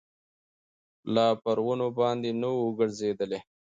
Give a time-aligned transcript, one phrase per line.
[1.13, 3.39] لا پر ونو باندي نه ووګرځېدلی